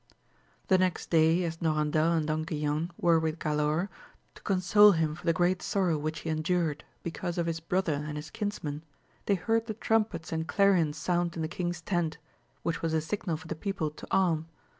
The 0.67 0.79
next 0.79 1.11
day 1.11 1.43
as 1.43 1.57
Norandel 1.61 2.17
and 2.17 2.25
Don 2.25 2.43
Guilan 2.43 2.89
were 2.97 3.19
with 3.19 3.37
Galaor, 3.37 3.87
to 4.33 4.41
console 4.41 4.93
him 4.93 5.13
for 5.13 5.27
the 5.27 5.31
great 5.31 5.61
sorrow 5.61 5.95
which 5.95 6.21
he 6.21 6.31
endured 6.31 6.83
because 7.03 7.37
of 7.37 7.45
his 7.45 7.59
brother 7.59 7.93
and 8.03 8.17
his 8.17 8.31
kins 8.31 8.63
men, 8.63 8.81
they 9.27 9.35
heard 9.35 9.67
the 9.67 9.75
trumpets 9.75 10.31
and 10.31 10.47
clarions 10.47 10.97
sound 10.97 11.35
in 11.35 11.43
the 11.43 11.47
king's 11.47 11.81
tent, 11.81 12.17
which 12.63 12.81
was 12.81 12.95
a 12.95 12.99
signal 13.01 13.37
for 13.37 13.47
the 13.47 13.53
people 13.53 13.91
to 13.91 14.07
arm. 14.09 14.47